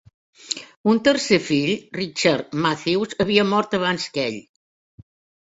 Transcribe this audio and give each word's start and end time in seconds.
Un 0.93 1.01
tercer 1.07 1.37
fill, 1.47 1.73
Richard 1.97 2.57
Mathews, 2.65 3.15
havia 3.27 3.45
mort 3.53 3.79
abans 3.81 4.09
que 4.17 4.27
ell. 4.33 4.43